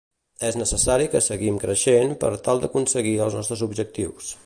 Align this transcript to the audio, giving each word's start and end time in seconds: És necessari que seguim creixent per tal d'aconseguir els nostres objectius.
És 0.47 0.55
necessari 0.61 1.05
que 1.15 1.21
seguim 1.25 1.61
creixent 1.65 2.17
per 2.25 2.35
tal 2.49 2.65
d'aconseguir 2.65 3.17
els 3.27 3.41
nostres 3.41 3.67
objectius. 3.69 4.39